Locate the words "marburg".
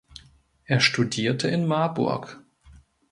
1.67-2.39